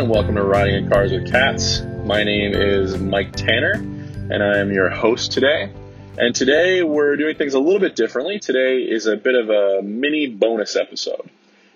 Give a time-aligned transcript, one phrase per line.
[0.00, 1.82] and welcome to Riding in Cars with Cats.
[2.06, 5.70] My name is Mike Tanner, and I am your host today.
[6.16, 8.38] And today we're doing things a little bit differently.
[8.38, 11.28] Today is a bit of a mini bonus episode.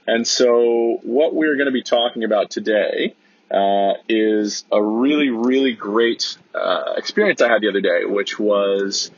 [0.06, 3.14] And so, what we're going to be talking about today
[3.50, 9.10] uh, is a really, really great uh, experience I had the other day, which was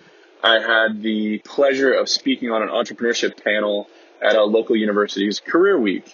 [0.43, 3.89] I had the pleasure of speaking on an entrepreneurship panel
[4.21, 6.13] at a local university's career week.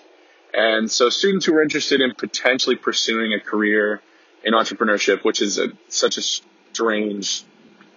[0.53, 4.03] And so students who are interested in potentially pursuing a career
[4.45, 7.45] in entrepreneurship, which is a, such a strange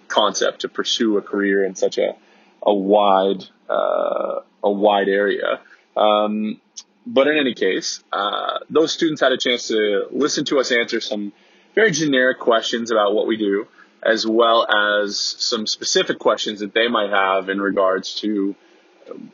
[0.08, 2.16] concept to pursue a career in such a,
[2.62, 5.60] a wide, uh, a wide area.
[5.96, 6.60] Um,
[7.06, 11.00] but in any case, uh, those students had a chance to listen to us answer
[11.00, 11.32] some
[11.74, 13.66] very generic questions about what we do,
[14.02, 18.54] as well as some specific questions that they might have in regards to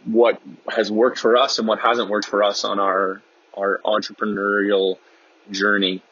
[0.05, 3.23] what has worked for us and what hasn't worked for us on our
[3.57, 4.99] our entrepreneurial
[5.51, 6.03] journey.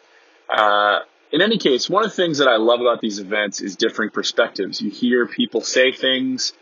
[0.49, 1.01] Uh,
[1.33, 4.11] in any case, one of the things that I love about these events is differing
[4.11, 4.81] perspectives.
[4.81, 6.53] You hear people say things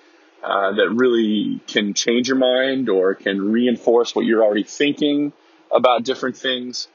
[0.43, 5.33] uh, that really can change your mind or can reinforce what you're already thinking
[5.75, 6.89] about different things.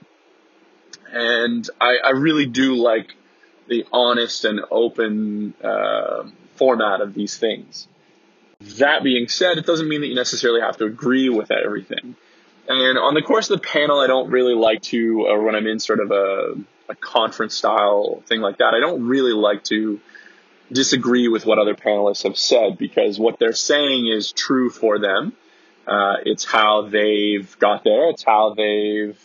[1.12, 3.16] And I, I really do like
[3.68, 6.24] the honest and open uh,
[6.56, 7.88] format of these things.
[8.78, 12.16] That being said, it doesn't mean that you necessarily have to agree with everything.
[12.68, 15.68] And on the course of the panel, I don't really like to, or when I'm
[15.68, 16.56] in sort of a,
[16.88, 20.00] a conference style thing like that, I don't really like to
[20.72, 25.34] disagree with what other panelists have said because what they're saying is true for them.
[25.86, 28.10] Uh, it's how they've got there.
[28.10, 29.20] It's how they've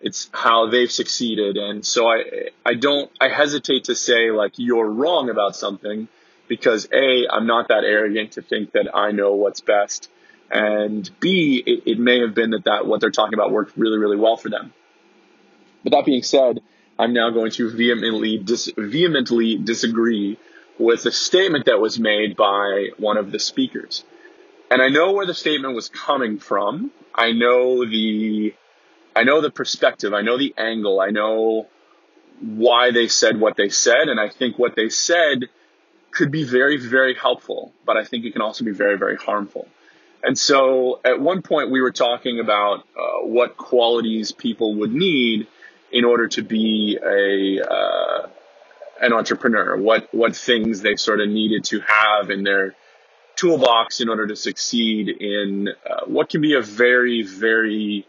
[0.00, 1.56] it's how they've succeeded.
[1.56, 6.08] And so I I don't I hesitate to say like you're wrong about something
[6.48, 10.10] because A, I'm not that arrogant to think that I know what's best.
[10.50, 13.98] And B, it, it may have been that, that what they're talking about worked really,
[13.98, 14.72] really well for them.
[15.82, 16.60] But that being said,
[16.98, 20.38] I'm now going to vehemently, dis- vehemently disagree
[20.78, 24.04] with a statement that was made by one of the speakers.
[24.70, 26.90] And I know where the statement was coming from.
[27.14, 28.54] I know the,
[29.14, 30.12] I know the perspective.
[30.14, 31.00] I know the angle.
[31.00, 31.68] I know
[32.40, 34.08] why they said what they said.
[34.08, 35.48] And I think what they said
[36.14, 39.68] could be very, very helpful, but I think it can also be very, very harmful.
[40.22, 45.46] And so at one point we were talking about uh, what qualities people would need
[45.92, 48.28] in order to be a uh,
[49.02, 52.74] an entrepreneur, what what things they sort of needed to have in their
[53.36, 58.06] toolbox in order to succeed in uh, what can be a very very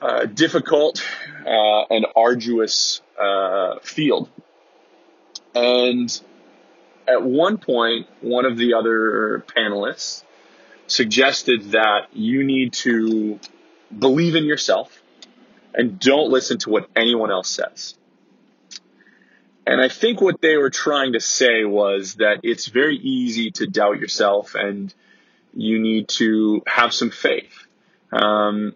[0.00, 1.04] uh, difficult
[1.44, 4.30] uh, and arduous uh, field.
[5.54, 6.08] And
[7.06, 10.24] at one point, one of the other panelists
[10.86, 13.38] suggested that you need to
[13.96, 15.02] believe in yourself
[15.74, 17.94] and don't listen to what anyone else says.
[19.66, 23.66] And I think what they were trying to say was that it's very easy to
[23.66, 24.92] doubt yourself and
[25.54, 27.66] you need to have some faith.
[28.12, 28.74] Um,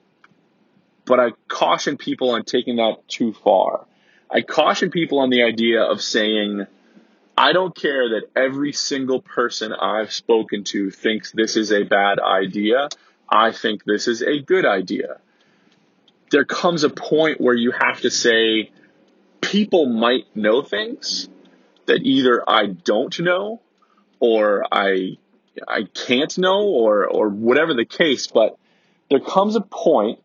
[1.04, 3.86] but I caution people on taking that too far.
[4.30, 6.66] I caution people on the idea of saying,
[7.36, 12.20] I don't care that every single person I've spoken to thinks this is a bad
[12.20, 12.88] idea.
[13.28, 15.18] I think this is a good idea.
[16.30, 18.70] There comes a point where you have to say,
[19.40, 21.28] people might know things
[21.86, 23.60] that either I don't know
[24.20, 25.18] or I
[25.68, 28.56] I can't know or or whatever the case, but
[29.10, 30.18] there comes a point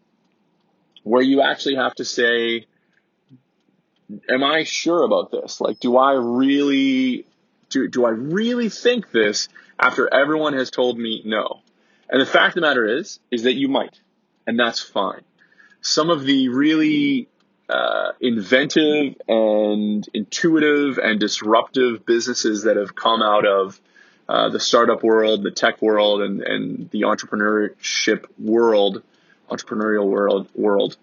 [1.03, 2.65] where you actually have to say,
[4.29, 5.61] am I sure about this?
[5.61, 7.25] Like, do I really,
[7.69, 9.49] do, do I really think this
[9.79, 11.61] after everyone has told me no?
[12.09, 13.99] And the fact of the matter is, is that you might,
[14.47, 15.21] and that's fine.
[15.81, 17.27] Some of the really
[17.69, 23.79] uh, inventive and intuitive and disruptive businesses that have come out of
[24.27, 29.03] uh, the startup world, the tech world, and, and the entrepreneurship world,
[29.49, 30.97] entrepreneurial world, world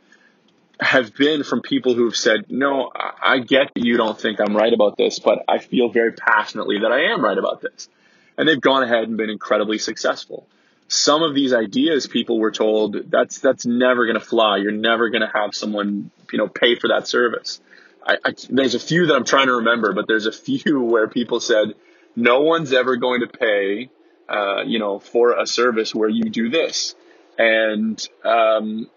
[0.81, 4.73] have been from people who've said, no, I get that you don't think I'm right
[4.73, 7.88] about this, but I feel very passionately that I am right about this.
[8.37, 10.46] And they've gone ahead and been incredibly successful.
[10.88, 14.58] Some of these ideas people were told that's, that's never going to fly.
[14.58, 17.61] You're never going to have someone, you know, pay for that service.
[18.06, 21.08] I, I, there's a few that I'm trying to remember, but there's a few where
[21.08, 21.75] people said,
[22.14, 23.90] no one's ever going to pay,
[24.29, 26.94] uh, you know, for a service where you do this.
[27.38, 28.88] And, um,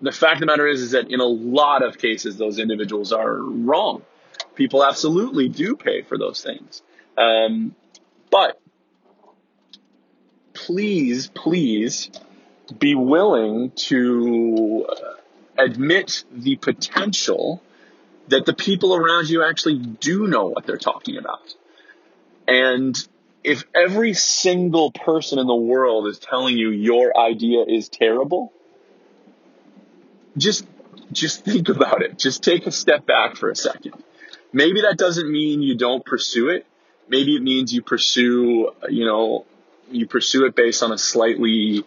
[0.00, 3.12] the fact of the matter is, is that in a lot of cases, those individuals
[3.12, 4.02] are wrong.
[4.54, 6.82] People absolutely do pay for those things.
[7.16, 7.74] Um,
[8.30, 8.60] but
[10.52, 12.10] please, please
[12.78, 14.86] be willing to
[15.56, 17.62] admit the potential
[18.28, 21.54] that the people around you actually do know what they're talking about.
[22.46, 22.96] And
[23.42, 28.52] if every single person in the world is telling you your idea is terrible,
[30.38, 30.66] just
[31.12, 32.18] just think about it.
[32.18, 33.94] Just take a step back for a second.
[34.52, 36.66] Maybe that doesn't mean you don't pursue it.
[37.08, 39.46] Maybe it means you pursue, you know,
[39.90, 41.84] you pursue it based on a slightly,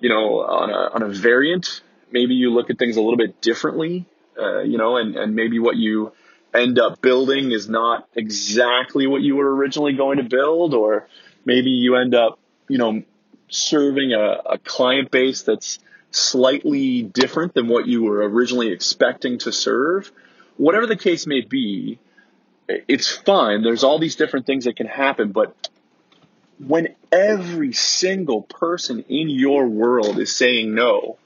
[0.00, 1.82] you know, on a, on a variant.
[2.10, 4.06] Maybe you look at things a little bit differently,
[4.38, 6.12] uh, you know, and, and maybe what you
[6.54, 11.08] end up building is not exactly what you were originally going to build, or
[11.44, 12.38] maybe you end up,
[12.68, 13.02] you know,
[13.48, 15.78] serving a, a client base that's
[16.14, 20.10] slightly different than what you were originally expecting to serve.
[20.56, 21.98] Whatever the case may be,
[22.68, 23.62] it's fine.
[23.62, 25.68] There's all these different things that can happen, but
[26.58, 31.18] when every single person in your world is saying no,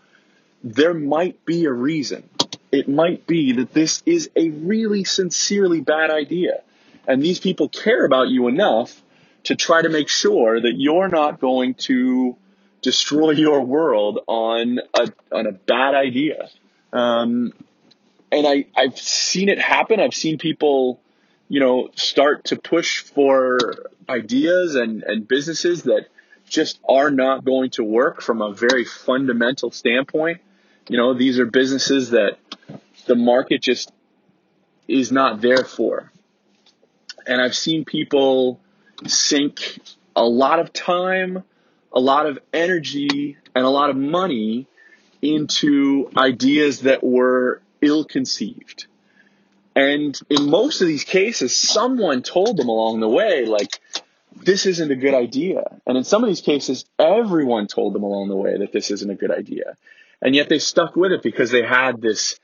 [0.65, 2.29] there might be a reason.
[2.73, 6.63] It might be that this is a really sincerely bad idea.
[7.07, 9.03] And these people care about you enough
[9.45, 12.37] to try to make sure that you're not going to
[12.83, 16.49] destroy your world on a, on a bad idea.
[16.93, 17.53] Um,
[18.31, 20.01] and I, I've seen it happen.
[20.01, 21.01] I've seen people
[21.49, 23.59] you know, start to push for
[24.09, 26.07] ideas and, and businesses that
[26.47, 30.41] just are not going to work from a very fundamental standpoint.
[30.89, 32.37] You know, these are businesses that
[33.07, 33.93] the market just
[34.87, 36.11] is not there for.
[37.27, 38.61] And I've seen people
[39.07, 39.81] sink
[40.17, 41.45] a lot of time,
[41.93, 44.67] a lot of energy, and a lot of money
[45.21, 48.87] into ideas that were ill conceived.
[49.75, 53.81] And in most of these cases, someone told them along the way, like,
[54.35, 55.63] this isn't a good idea.
[55.87, 59.11] And in some of these cases, everyone told them along the way that this isn't
[59.11, 59.77] a good idea.
[60.21, 62.39] And yet they stuck with it because they had this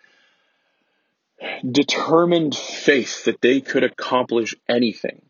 [1.68, 5.22] determined faith that they could accomplish anything.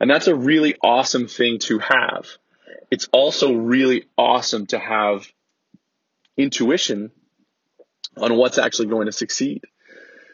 [0.00, 2.26] And that's a really awesome thing to have.
[2.90, 5.26] It's also really awesome to have
[6.36, 7.10] intuition
[8.16, 9.62] on what's actually going to succeed.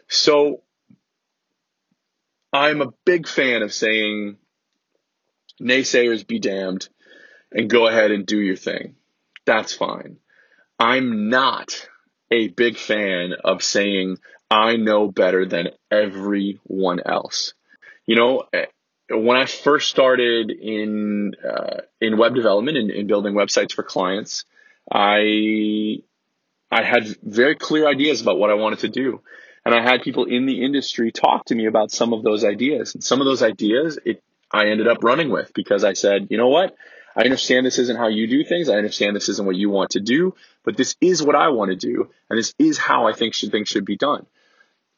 [0.08, 0.62] So
[2.52, 4.36] I'm a big fan of saying,
[5.60, 6.88] naysayers be damned
[7.50, 8.96] and go ahead and do your thing.
[9.46, 10.18] That's fine.
[10.78, 11.88] I'm not
[12.30, 14.18] a big fan of saying,
[14.50, 17.54] I know better than everyone else.
[18.06, 18.44] You know,
[19.10, 23.82] when I first started in uh, in web development and in, in building websites for
[23.82, 24.44] clients,
[24.90, 25.98] I
[26.70, 29.20] I had very clear ideas about what I wanted to do.
[29.66, 32.94] And I had people in the industry talk to me about some of those ideas.
[32.94, 36.38] And some of those ideas it I ended up running with because I said, you
[36.38, 36.76] know what?
[37.16, 38.68] I understand this isn't how you do things.
[38.68, 40.34] I understand this isn't what you want to do,
[40.64, 42.10] but this is what I want to do.
[42.28, 44.26] And this is how I think should, things should be done.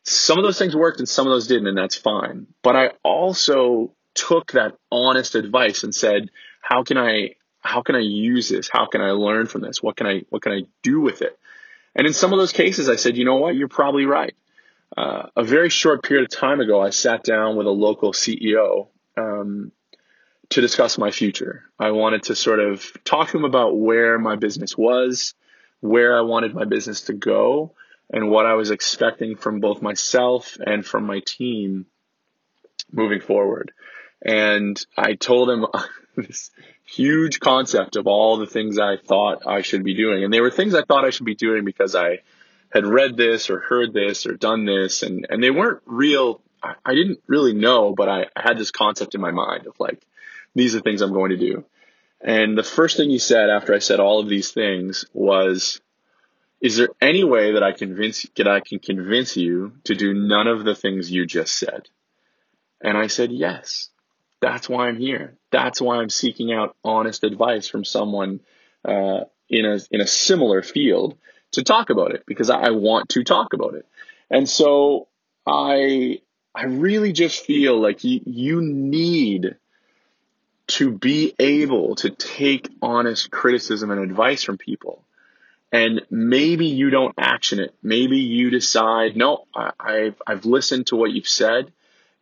[0.05, 2.47] Some of those things worked and some of those didn't, and that's fine.
[2.63, 6.31] But I also took that honest advice and said,
[6.61, 8.69] how can I, how can I use this?
[8.73, 9.83] How can I learn from this?
[9.83, 11.39] What can I, what can I do with it?
[11.95, 13.55] And in some of those cases, I said, you know what?
[13.55, 14.35] You're probably right.
[14.97, 18.89] Uh, a very short period of time ago, I sat down with a local CEO
[19.17, 19.73] um,
[20.51, 21.65] to discuss my future.
[21.79, 25.35] I wanted to sort of talk to him about where my business was,
[25.81, 27.75] where I wanted my business to go,
[28.11, 31.87] and what I was expecting from both myself and from my team
[32.93, 33.73] moving forward.
[34.27, 35.67] And I told him
[36.17, 36.51] this
[36.85, 40.25] huge concept of all the things I thought I should be doing.
[40.25, 42.19] And they were things I thought I should be doing because I
[42.71, 46.43] had read this or heard this or done this and, and they weren't real.
[46.61, 49.79] I, I didn't really know, but I, I had this concept in my mind of
[49.79, 50.03] like,
[50.57, 51.65] these are things I'm going to do.
[52.21, 55.81] And the first thing he said after I said all of these things was,
[56.61, 60.49] is there any way that I convince that I can convince you to do none
[60.49, 61.89] of the things you just said?
[62.81, 63.91] And I said, yes.
[64.41, 65.37] That's why I'm here.
[65.51, 68.41] That's why I'm seeking out honest advice from someone
[68.85, 71.17] uh, in a in a similar field
[71.53, 73.87] to talk about it because I want to talk about it.
[74.31, 75.09] And so
[75.47, 76.21] I
[76.55, 79.57] I really just feel like you, you need
[80.69, 85.05] to be able to take honest criticism and advice from people.
[85.71, 87.75] And maybe you don't action it.
[87.83, 91.73] Maybe you decide, no, I, I've, I've listened to what you've said.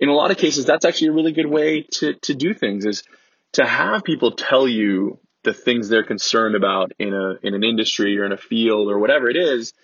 [0.00, 2.84] In a lot of cases, that's actually a really good way to, to do things
[2.84, 3.04] is
[3.52, 8.18] to have people tell you the things they're concerned about in a in an industry
[8.18, 9.74] or in a field or whatever it is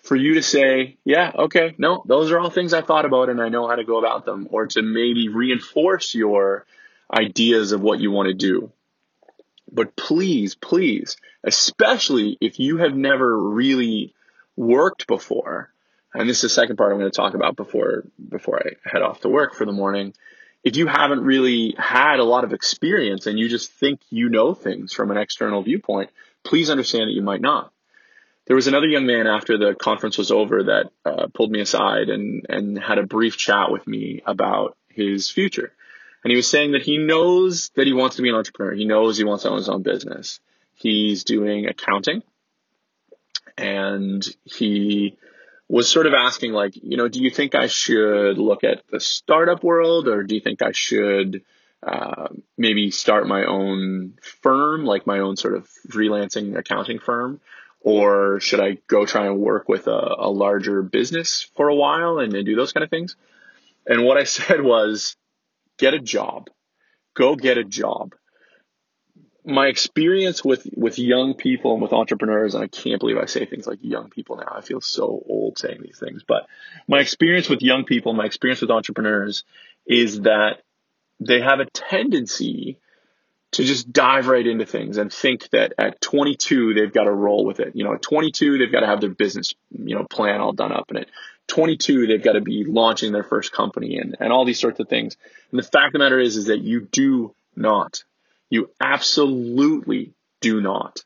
[0.00, 3.40] for you to say yeah okay no those are all things i thought about and
[3.40, 6.66] i know how to go about them or to maybe reinforce your
[7.10, 8.70] ideas of what you want to do.
[9.72, 14.14] But please please especially if you have never really
[14.56, 15.70] worked before,
[16.14, 19.02] and this is the second part I'm going to talk about before before I head
[19.02, 20.14] off to work for the morning.
[20.64, 24.54] If you haven't really had a lot of experience and you just think you know
[24.54, 26.10] things from an external viewpoint,
[26.44, 27.72] please understand that you might not.
[28.46, 32.08] There was another young man after the conference was over that uh, pulled me aside
[32.08, 35.72] and and had a brief chat with me about his future.
[36.24, 38.74] And he was saying that he knows that he wants to be an entrepreneur.
[38.74, 40.40] He knows he wants to own his own business.
[40.74, 42.22] He's doing accounting
[43.56, 45.16] and he
[45.68, 49.00] was sort of asking like, you know, do you think I should look at the
[49.00, 51.42] startup world or do you think I should
[51.82, 57.40] uh, maybe start my own firm, like my own sort of freelancing accounting firm?
[57.80, 62.18] Or should I go try and work with a, a larger business for a while
[62.18, 63.16] and, and do those kind of things?
[63.86, 65.16] And what I said was,
[65.78, 66.48] get a job.
[67.14, 68.14] Go get a job
[69.44, 73.46] my experience with with young people and with entrepreneurs, and I can't believe I say
[73.46, 74.52] things like young people now.
[74.54, 76.46] I feel so old saying these things, but
[76.86, 79.44] my experience with young people, my experience with entrepreneurs
[79.86, 80.62] is that
[81.20, 82.78] they have a tendency
[83.52, 87.46] to just dive right into things and think that at 22 they've got to roll
[87.46, 87.74] with it.
[87.74, 90.72] You know, at 22 they've got to have their business, you know, plan all done
[90.72, 91.08] up and at
[91.48, 94.88] 22 they've got to be launching their first company and and all these sorts of
[94.88, 95.16] things.
[95.50, 98.04] And the fact of the matter is is that you do not.
[98.50, 101.04] You absolutely do not.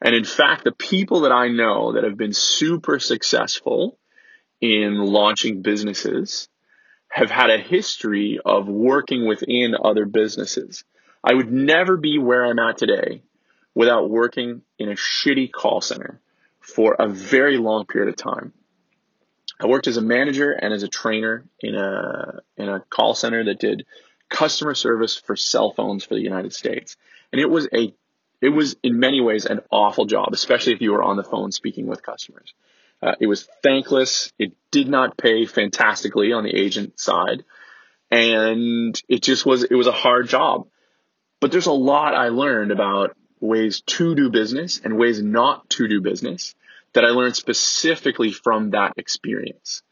[0.00, 3.98] And in fact, the people that I know that have been super successful
[4.60, 6.48] in launching businesses
[7.08, 10.84] have had a history of working within other businesses.
[11.24, 13.22] I would never be where I'm at today
[13.74, 16.20] without working in a shitty call center
[16.60, 18.52] for a very long period of time.
[19.58, 23.44] I worked as a manager and as a trainer in a in a call center
[23.44, 23.86] that did
[24.28, 26.96] customer service for cell phones for the United States.
[27.32, 27.94] And it was a,
[28.40, 31.52] it was in many ways an awful job, especially if you were on the phone
[31.52, 32.54] speaking with customers.
[33.02, 34.32] Uh, it was thankless.
[34.38, 37.44] It did not pay fantastically on the agent side.
[38.10, 40.68] And it just was, it was a hard job.
[41.40, 45.88] But there's a lot I learned about ways to do business and ways not to
[45.88, 46.54] do business
[46.94, 49.82] that I learned specifically from that experience.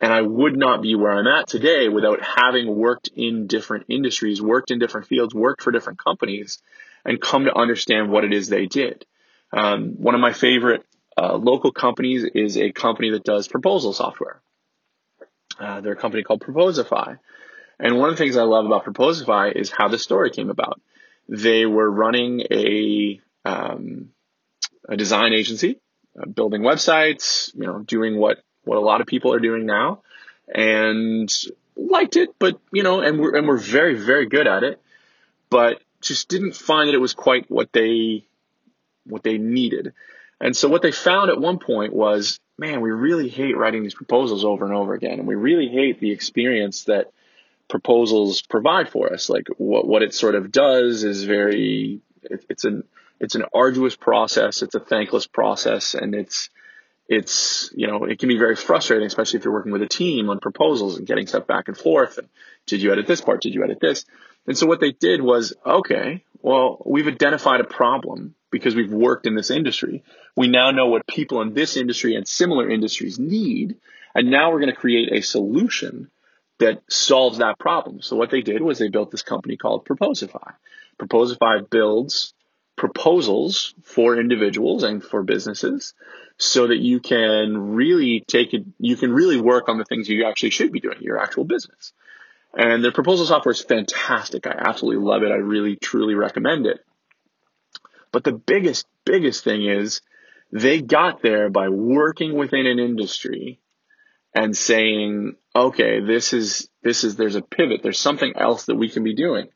[0.00, 4.40] And I would not be where I'm at today without having worked in different industries,
[4.40, 6.58] worked in different fields, worked for different companies,
[7.04, 9.04] and come to understand what it is they did.
[9.52, 10.86] Um, one of my favorite
[11.18, 14.40] uh, local companies is a company that does proposal software.
[15.58, 17.18] Uh, they're a company called Proposify.
[17.78, 20.80] And one of the things I love about Proposify is how the story came about.
[21.28, 24.10] They were running a, um,
[24.88, 25.78] a design agency,
[26.18, 30.02] uh, building websites, you know, doing what what a lot of people are doing now,
[30.52, 31.32] and
[31.76, 34.80] liked it, but you know, and we're and we're very very good at it,
[35.48, 38.24] but just didn't find that it was quite what they
[39.04, 39.92] what they needed.
[40.40, 43.94] And so what they found at one point was, man, we really hate writing these
[43.94, 47.12] proposals over and over again, and we really hate the experience that
[47.68, 49.28] proposals provide for us.
[49.28, 52.84] Like what what it sort of does is very it, it's an
[53.18, 56.48] it's an arduous process, it's a thankless process, and it's
[57.10, 60.30] it's you know it can be very frustrating especially if you're working with a team
[60.30, 62.28] on proposals and getting stuff back and forth and
[62.66, 63.42] did you edit this part?
[63.42, 64.04] Did you edit this?
[64.46, 69.26] And so what they did was okay well we've identified a problem because we've worked
[69.26, 70.04] in this industry.
[70.36, 73.76] We now know what people in this industry and similar industries need
[74.14, 76.10] and now we're going to create a solution
[76.60, 78.02] that solves that problem.
[78.02, 80.52] So what they did was they built this company called proposify.
[81.00, 82.34] Proposify builds
[82.76, 85.92] proposals for individuals and for businesses
[86.40, 90.26] so that you can really take it, you can really work on the things you
[90.26, 91.92] actually should be doing, your actual business.
[92.54, 94.46] And the proposal software is fantastic.
[94.46, 95.30] I absolutely love it.
[95.30, 96.82] I really, truly recommend it.
[98.10, 100.00] But the biggest, biggest thing is
[100.50, 103.60] they got there by working within an industry
[104.34, 107.82] and saying, okay, this is, this is, there's a pivot.
[107.82, 109.48] There's something else that we can be doing.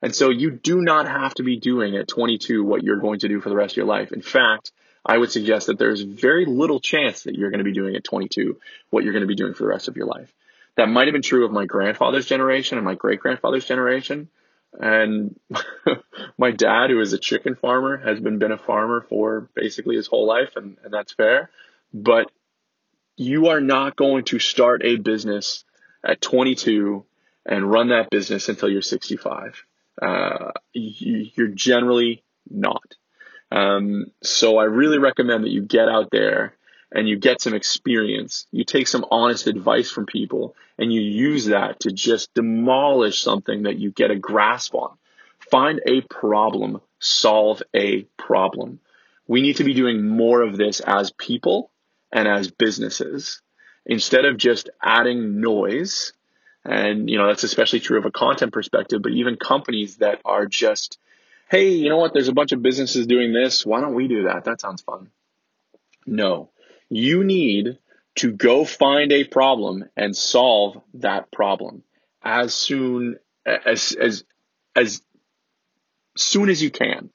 [0.00, 3.28] And so you do not have to be doing at 22 what you're going to
[3.28, 4.12] do for the rest of your life.
[4.12, 4.72] In fact,
[5.04, 8.04] I would suggest that there's very little chance that you're going to be doing at
[8.04, 8.58] 22
[8.90, 10.32] what you're going to be doing for the rest of your life.
[10.76, 14.28] That might have been true of my grandfather's generation and my great grandfather's generation.
[14.78, 15.38] And
[16.38, 20.06] my dad, who is a chicken farmer, has been, been a farmer for basically his
[20.06, 21.50] whole life, and, and that's fair.
[21.92, 22.30] But
[23.16, 25.64] you are not going to start a business
[26.04, 27.04] at 22
[27.44, 29.64] and run that business until you're 65.
[30.00, 32.94] Uh, you're generally not.
[33.50, 36.54] Um, so I really recommend that you get out there
[36.92, 38.46] and you get some experience.
[38.50, 43.64] You take some honest advice from people and you use that to just demolish something
[43.64, 44.96] that you get a grasp on.
[45.50, 48.80] Find a problem, solve a problem.
[49.26, 51.70] We need to be doing more of this as people
[52.12, 53.40] and as businesses,
[53.86, 56.12] instead of just adding noise,
[56.64, 60.46] and you know that's especially true of a content perspective, but even companies that are
[60.46, 60.98] just,
[61.50, 62.14] hey, you know what?
[62.14, 63.66] There's a bunch of businesses doing this.
[63.66, 64.44] Why don't we do that?
[64.44, 65.10] That sounds fun.
[66.06, 66.50] No,
[66.88, 67.78] you need
[68.16, 71.82] to go find a problem and solve that problem
[72.22, 74.24] as soon as as
[74.74, 75.02] as
[76.16, 77.10] soon as you can.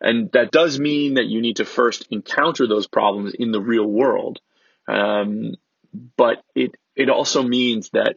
[0.00, 3.86] And that does mean that you need to first encounter those problems in the real
[3.86, 4.40] world.
[4.86, 5.54] Um,
[6.16, 8.16] but it it also means that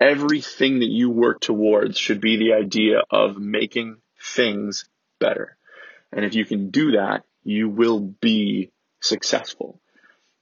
[0.00, 5.56] everything that you work towards should be the idea of making things better.
[6.12, 9.80] And if you can do that, you will be successful.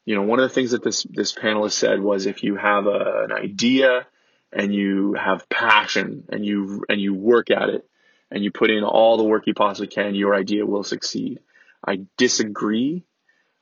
[0.04, 2.86] You know, one of the things that this this panelist said was if you have
[2.86, 4.06] a, an idea
[4.52, 7.88] and you have passion and you and you work at it
[8.30, 11.40] and you put in all the work you possibly can, your idea will succeed.
[11.86, 13.04] I disagree.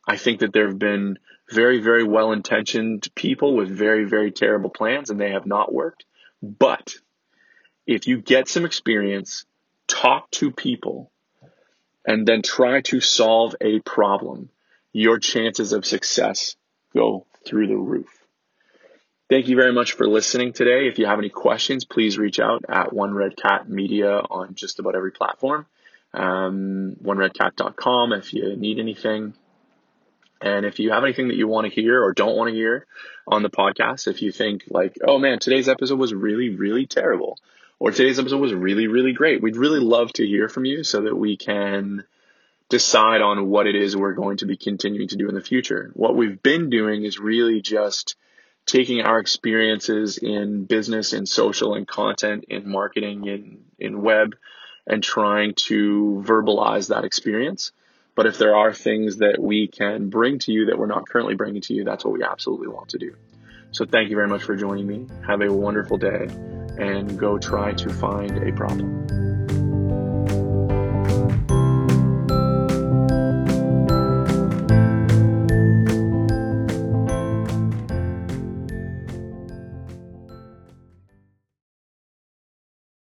[0.07, 1.19] I think that there have been
[1.51, 6.05] very, very well intentioned people with very, very terrible plans and they have not worked.
[6.43, 6.95] But
[7.87, 9.45] if you get some experience,
[9.91, 11.11] talk to people,
[12.07, 14.49] and then try to solve a problem,
[14.93, 16.57] your chances of success
[16.95, 18.09] go through the roof.
[19.29, 20.89] Thank you very much for listening today.
[20.89, 24.81] If you have any questions, please reach out at One Red Cat Media on just
[24.81, 25.67] about every platform.
[26.13, 29.35] Um, OneRedCat.com if you need anything.
[30.41, 32.87] And if you have anything that you want to hear or don't want to hear
[33.29, 37.39] on the podcast, if you think like, oh man, today's episode was really, really terrible,
[37.81, 41.01] or today's episode was really, really great, we'd really love to hear from you so
[41.01, 42.05] that we can
[42.69, 45.91] decide on what it is we're going to be continuing to do in the future.
[45.95, 48.17] What we've been doing is really just
[48.67, 54.37] taking our experiences in business and social and content in marketing in, in web
[54.87, 57.73] and trying to verbalize that experience.
[58.15, 61.35] But if there are things that we can bring to you that we're not currently
[61.35, 63.17] bringing to you, that's what we absolutely want to do.
[63.73, 65.07] So thank you very much for joining me.
[65.27, 69.30] Have a wonderful day and go try to find a problem.